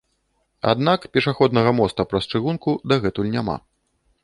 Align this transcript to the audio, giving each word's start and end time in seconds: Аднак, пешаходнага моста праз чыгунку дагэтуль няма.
Аднак, 0.71 1.05
пешаходнага 1.17 1.75
моста 1.81 2.01
праз 2.13 2.23
чыгунку 2.33 2.75
дагэтуль 2.93 3.33
няма. 3.39 3.61